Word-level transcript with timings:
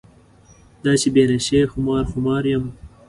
دا 0.83 0.91
چې 1.01 1.07
بې 1.13 1.23
نشې 1.31 1.61
خمار 1.71 2.03
خمار 2.11 2.43
یم. 2.51 2.65